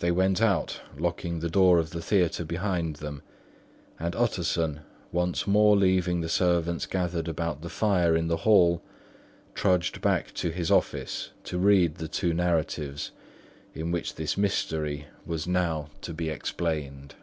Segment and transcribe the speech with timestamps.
[0.00, 3.22] They went out, locking the door of the theatre behind them;
[3.98, 4.80] and Utterson,
[5.12, 8.82] once more leaving the servants gathered about the fire in the hall,
[9.54, 13.12] trudged back to his office to read the two narratives
[13.74, 17.14] in which this mystery was now to be explained.